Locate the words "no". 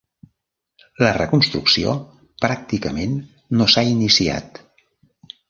3.61-3.69